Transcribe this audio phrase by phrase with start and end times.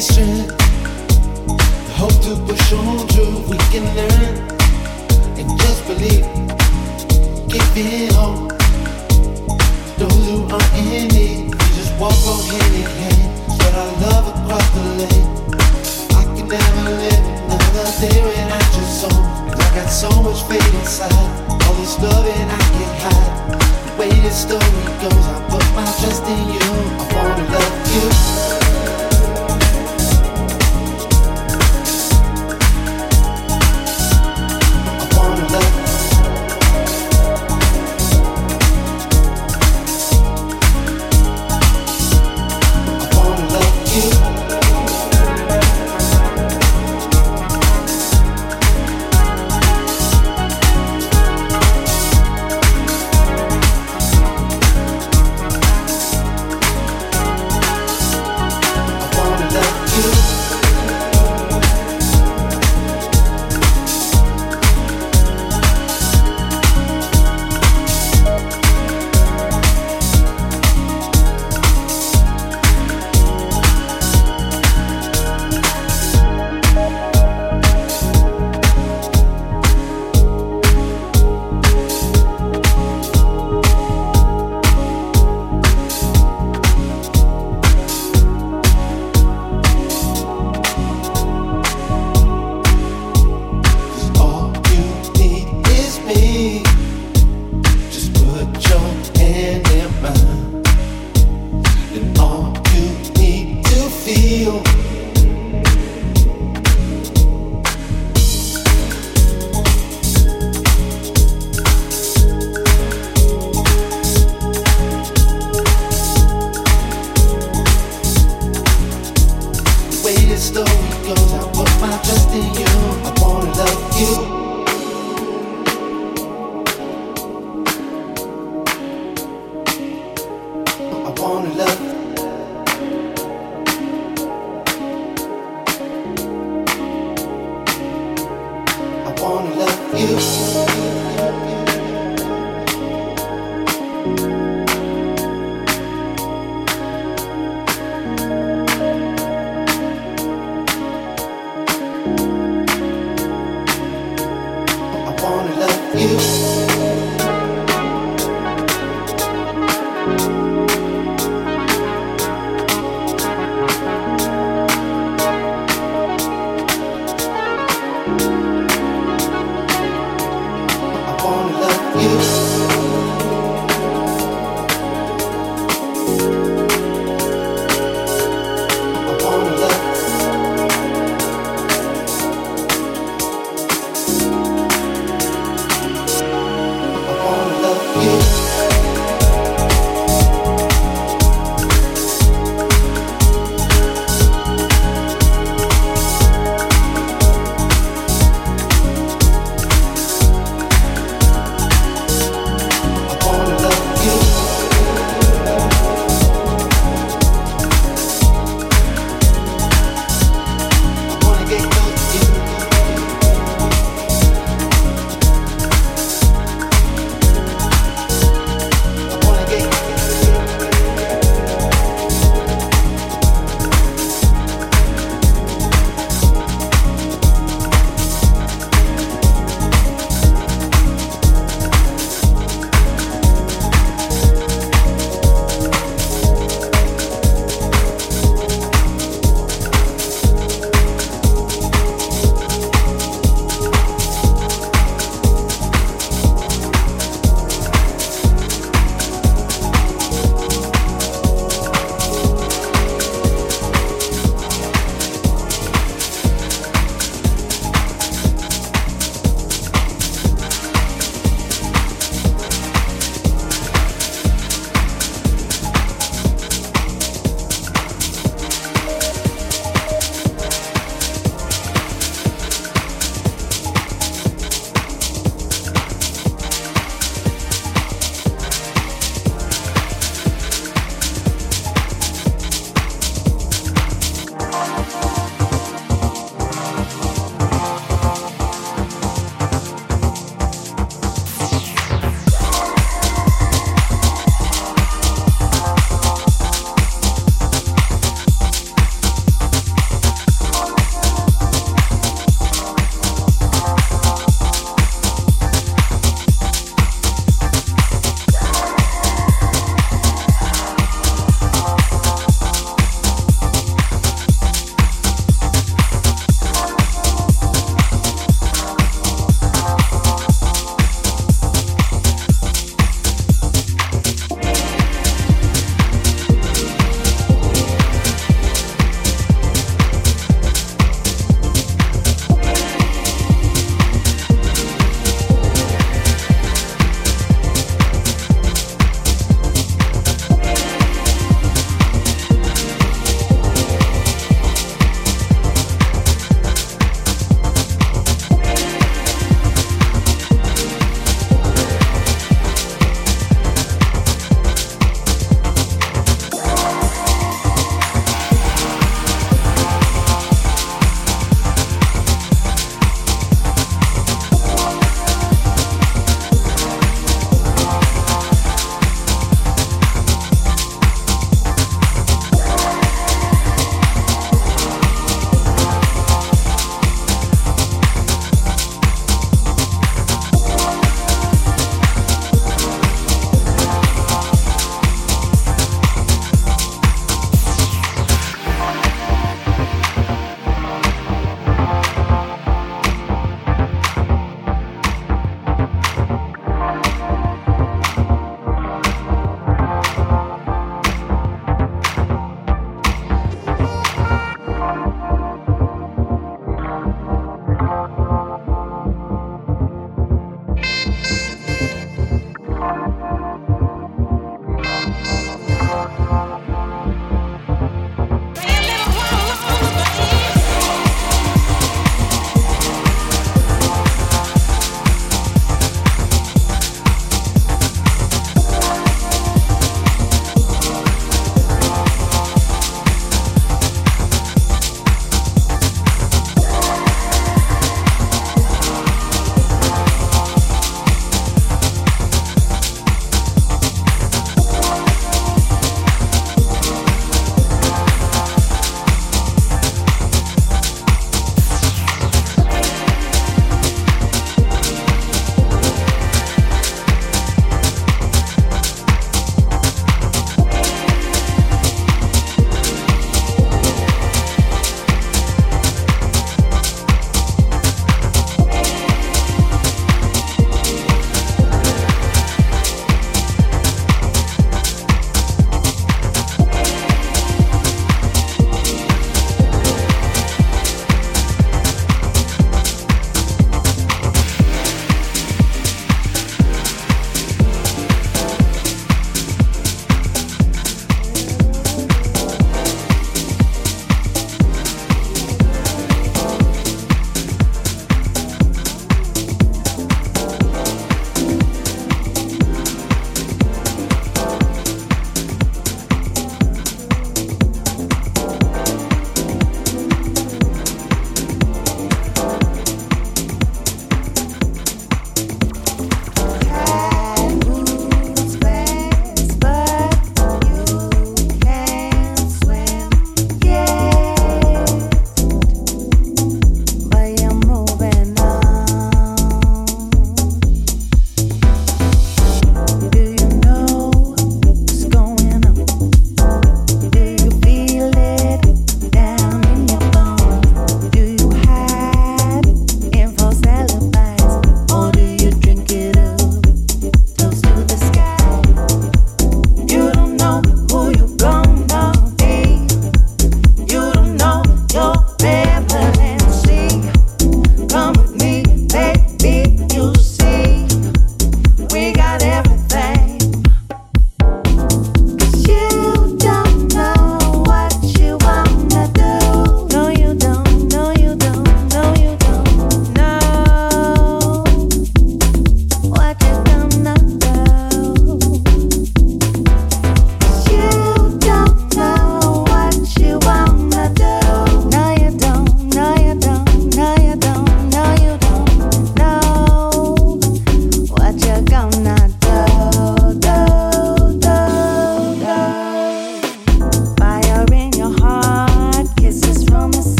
[0.00, 0.22] 其实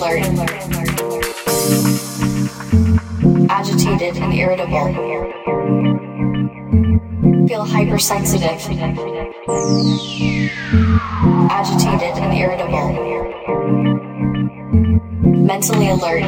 [0.00, 0.22] alert,
[3.50, 4.94] agitated and irritable.
[7.48, 8.60] Feel hypersensitive,
[11.50, 12.92] agitated and irritable.
[15.44, 16.22] Mentally alert